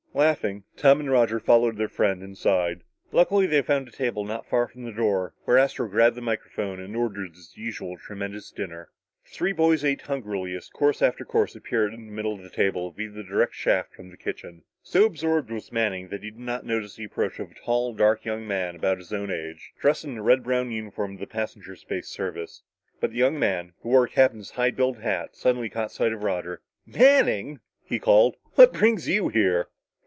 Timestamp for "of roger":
26.11-26.59